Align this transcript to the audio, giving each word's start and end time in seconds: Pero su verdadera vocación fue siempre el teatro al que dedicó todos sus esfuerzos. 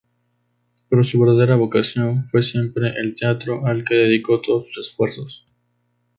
Pero 0.89 1.03
su 1.03 1.21
verdadera 1.21 1.57
vocación 1.57 2.25
fue 2.25 2.41
siempre 2.41 2.89
el 2.99 3.13
teatro 3.15 3.67
al 3.67 3.85
que 3.85 3.93
dedicó 3.93 4.41
todos 4.41 4.65
sus 4.73 4.87
esfuerzos. 4.87 5.45